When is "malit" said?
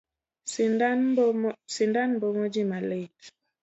2.69-3.15